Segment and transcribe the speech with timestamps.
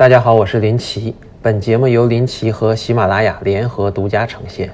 [0.00, 1.14] 大家好，我是林奇。
[1.42, 4.70] 本节目由林奇和喜马拉雅联合独家呈现。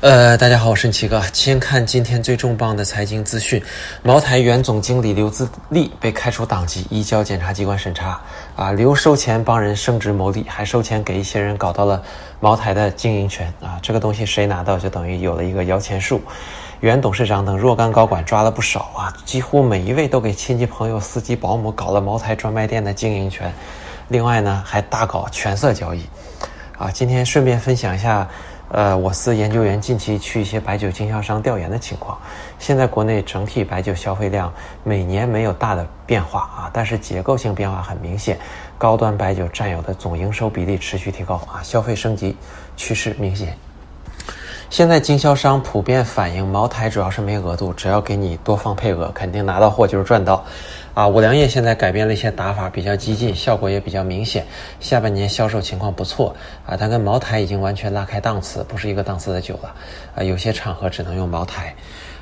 [0.00, 1.20] 呃，大家好，我是奇哥。
[1.34, 3.62] 先看今天最重磅的财经资讯：
[4.02, 8.18] 茅台原总经理刘自立被开除党籍，移交检察机关审查。
[8.56, 12.02] 啊，刘收钱帮人升职谋利，还收钱给一些人搞到了
[12.40, 13.52] 茅台的经营权。
[13.60, 16.22] 啊，这个东西谁拿到，就等于有了一个摇钱树。
[16.80, 23.52] 原董事长等若干高管抓了不少啊，几乎每一位都给亲戚朋友、司机保姆搞了茅台专卖店的经营权，
[24.06, 26.04] 另外呢还大搞权色交易，
[26.78, 28.28] 啊，今天顺便分享一下，
[28.70, 32.16] 呃，我司研究员近期去一些白酒经销商调研的情况。
[32.60, 34.52] 现在国内整体白酒消费量
[34.84, 38.38] 每年没有大的变化啊，但是结构性变化很明显，
[38.78, 42.36] 高端白酒占有的总营收比例持续提高啊，消费升级
[42.76, 43.58] 趋势明显。
[44.70, 50.44] 现在经销商普遍反映，茅台主要是没额度，只要给你多放配额，肯定拿到货就是赚到。
[50.92, 54.46] 啊，五粮液现在改变了一些打法，比较激进，效果也比较明显，
[54.78, 56.36] 下半年销售情况不错。
[56.66, 59.74] 啊，它跟茅台已经完全拉开档次，不是一个档次的酒了。
[60.16, 61.74] 啊，有些场合只能用茅台。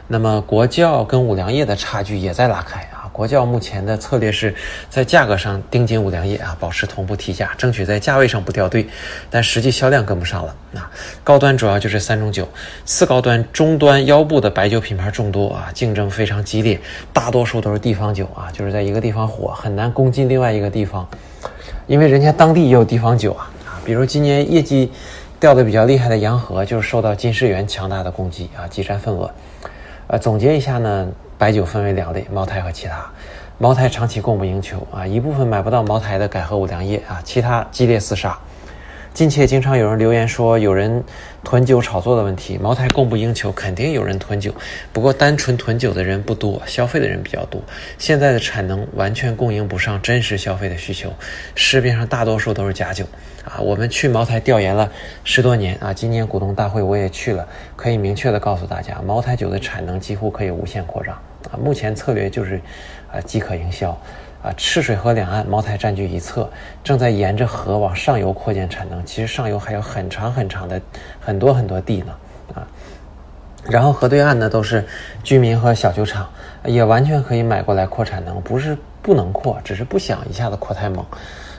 [0.07, 2.89] 那么国窖跟五粮液的差距也在拉开。
[3.17, 4.55] 国窖目前的策略是
[4.91, 8.87] 在价格上盯紧五粮液啊，保持同步提价，争取在价位上不掉队，
[9.31, 10.91] 但实际销量跟不上了啊。
[11.25, 12.47] 高端主要就是三种酒，
[12.85, 16.79] 次高端、中端、腰部的白酒品牌众多啊，竞争非常激烈，
[17.11, 21.09] 大多数都是地方酒啊，就是在一个地方火，很难攻进另外一个地方，
[21.87, 24.93] 因为人家当地也有地方酒啊啊，比如今年业绩
[25.41, 29.31] 掉的比较厉害的洋河，就是受到金世缘强大的攻击啊，挤占份额。
[30.09, 31.09] 呃，总结一下呢。
[31.39, 33.05] 白酒分为两类，茅台和其他。
[33.59, 38.39] 茅台长期供不应求啊，一部分买不到茅台的改喝五粮液啊，其他激烈厮杀。
[39.17, 41.03] 近期也经常有人留言说有人
[41.43, 42.59] 囤酒炒作的问题。
[42.59, 44.55] 茅台供不应求，肯定有人囤酒，
[44.93, 47.59] 不过单纯囤酒的人不多，消费的人比较多。
[47.97, 51.11] 现在的产能完全供应不上真实消费的需求，
[51.55, 53.07] 市面上大多数都是假酒
[53.43, 53.59] 啊。
[53.59, 54.93] 我们去茅台调研了
[55.25, 61.15] 十多年啊，今年股东大会我也去了，可以明确的告诉大家，茅台酒的产能几乎可以无限扩张
[61.51, 61.57] 啊。
[61.59, 62.61] 目前策略就是
[63.11, 63.99] 啊饥渴营销。
[64.47, 66.49] 啊，赤水河两岸，茅台占据一侧，
[66.85, 69.05] 正在沿着河往上游扩建产能。
[69.05, 70.81] 其实上游还有很长很长的
[71.19, 72.15] 很多很多地呢，
[72.55, 72.63] 啊。
[73.69, 74.87] 然后河对岸呢都是
[75.25, 76.31] 居民和小酒厂，
[76.65, 81.05] 也完全可以买过来扩产能，不是不能扩，只是不想一下子扩太猛。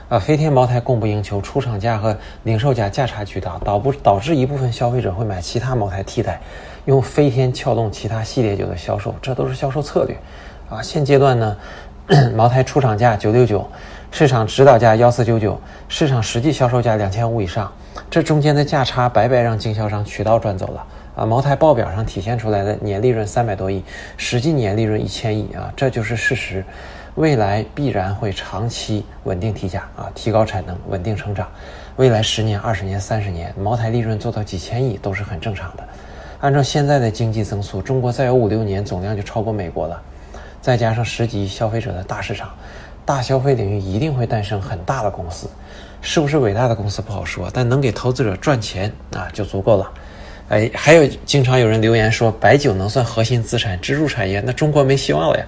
[0.08, 6.40] 啊，飞天茅台供不应求，出厂价和零售价价差巨大，导不导致一部分消费者会买其他茅台替代，
[6.86, 10.16] 用飞天撬动其他系列酒的销售，这都是销售策略。
[10.70, 11.54] 啊，现阶段呢。
[12.34, 13.68] 茅台出厂价九六九，
[14.10, 15.60] 市场指导价幺四九九，
[15.90, 17.70] 市场实际销售价两千五以上，
[18.10, 20.86] 这中间的价差白白让经销商渠道赚走了
[21.16, 21.26] 啊！
[21.26, 23.84] 茅台报表上体现出来的年利润三百多亿，
[24.16, 26.64] 实际年利润一千亿啊，这就是事实。
[27.16, 31.46] 未来必然会长期稳定提价啊，提高产能，稳定成长。
[31.96, 35.84] 未来十年、二十年、三十年，茅台利润做到几千亿都是很正常的。
[36.40, 40.00] 按照现在的经济增速，中国再有五六年总量就超过美国了。
[40.60, 42.54] 再加上十几亿消费者的大市场，
[43.04, 45.48] 大消费领域一定会诞生很大的公司，
[46.00, 49.90] 是不是伟大的公司不好说，但能给投资者赚钱啊就足够了。
[50.48, 55.44] 哎，还有经常有人留言说白酒能算核心资产支柱产业，那中国没希望了呀，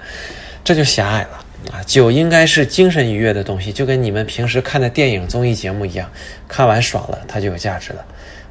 [0.62, 1.82] 这就狭隘了啊！
[1.86, 6.08] 酒应该是精神愉悦的东西，就跟你们平时看的电影综艺节目一样，
[6.46, 8.04] 看完爽了它就有价值了。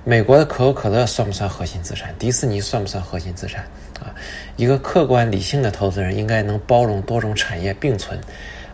[0.09, 2.11] 美国的可口可乐算不算核心资产？
[2.17, 3.63] 迪士尼算不算核心资产？
[3.99, 4.09] 啊，
[4.55, 8.19] 一个客观理性的投资人应该能包容多种产业并存，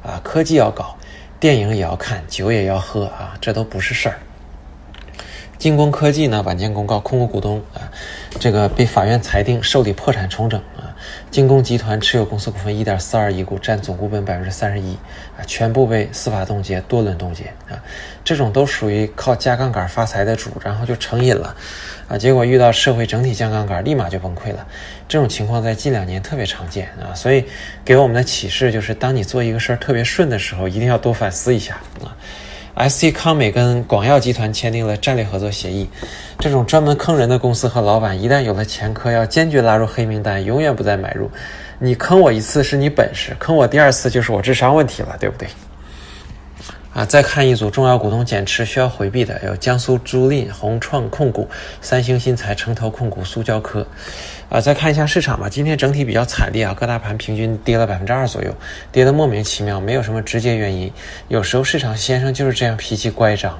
[0.02, 0.96] 啊，科技要搞，
[1.38, 4.18] 电影也要看，酒也要喝啊，这都不是事儿。
[5.58, 7.92] 金工科技呢，晚间公告控股股东啊，
[8.40, 10.62] 这个被法院裁定受理破产重整
[11.32, 11.46] 精。
[11.48, 14.94] 工集团持有公司股份一点四二亿股，占总股本百分之三十一
[15.38, 17.78] 啊，全部被司法冻结，多轮冻结啊。
[18.24, 21.56] 这种都属于靠加杠杆发财的主，然后就成瘾了
[22.08, 24.66] 啊，结果遇到社会整体降杠杆，立马就崩溃了。
[25.08, 27.46] 这种情况在近两年特别常见啊，所以
[27.86, 32.10] 给我们的启示就是，当你做一个事儿特别顺的时候，一定要多反思一下啊。
[32.78, 35.90] ST 康美跟广药集团签订了战略合作协议，
[36.40, 41.32] 这种专门坑人的公司和老板，一旦有了前科，要坚决拉入黑名单，永远不再买入。
[41.80, 45.48] 你坑我一次是你本事，坑我第二次就是我智商问题了，对不对？
[46.96, 51.46] 啊，再看一组重要股东减持需要回避的，有江苏租赁、宏创控股、
[51.82, 53.86] 三星新材、城投控股、苏交科。
[54.48, 58.56] 啊，再看一下市场吧，今天整体比较惨烈啊，各大盘平均跌了百分之二左右，
[58.94, 60.90] 跌得莫名其妙，没有什么直接原因。
[61.28, 63.60] 有时候市场先生就是这样脾气乖张。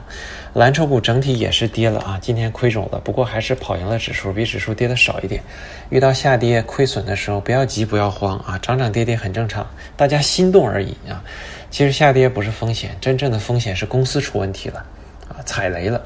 [0.56, 5.44] 蓝筹股整体也是跌了啊，今天亏肿了，不过还是跑赢了指数，比指数跌的少一点。
[5.90, 9.68] 遇到下跌亏损的时候，不要急，不要慌啊，涨涨跌跌很正常，
[9.98, 11.22] 大家心动而已啊。
[11.70, 14.80] 其实下跌不是风险，真正的风险是公司出问题了，
[15.28, 16.02] 啊，踩雷了。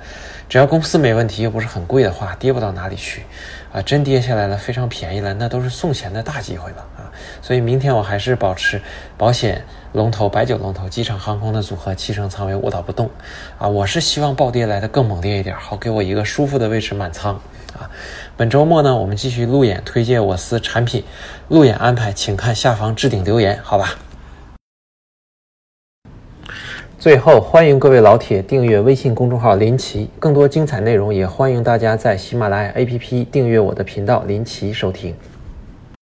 [0.50, 3.24] 只要公司没问题，又不是很贵的话，跌不到哪里去，
[3.72, 7.06] 啊，真跌下来了，非常便宜了，那都是送钱的大机会了啊。
[7.40, 8.82] 所以明天我还是保持
[9.16, 9.64] 保险
[9.94, 13.12] 龙头、白酒龙头、机场航空的组合，七成仓位卧倒不动，
[13.60, 17.40] 啊，我是希望暴跌来的更猛烈一点，好给我一个舒服的位置满仓。
[17.78, 17.88] 啊，
[18.36, 21.04] 本周末呢，我们继续路演推荐我司产品，
[21.48, 23.94] 路演安排，请看下方置顶留言，好吧。
[27.00, 35.16] 最后，欢迎各位老铁订阅微信公众号林奇，更多精彩内容也欢迎大家在喜马拉雅 APP 订阅我的频道林奇收听。